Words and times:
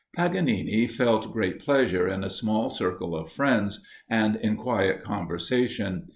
Paganini 0.15 0.87
felt 0.87 1.31
great 1.31 1.59
pleasure 1.59 2.07
in 2.07 2.23
a 2.23 2.29
small 2.31 2.71
circle 2.71 3.15
of 3.15 3.31
friends, 3.31 3.85
and 4.09 4.35
in 4.37 4.55
quiet 4.57 4.99
conversation. 4.99 6.07